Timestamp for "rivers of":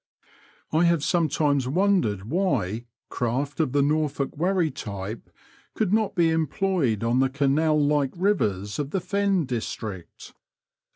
8.17-8.89